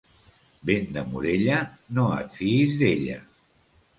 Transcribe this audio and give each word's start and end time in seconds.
Vent 0.69 0.87
de 0.95 1.01
Morella, 1.09 1.59
no 1.97 2.07
et 2.21 2.39
fiïs 2.39 2.75
d'ella. 2.83 3.21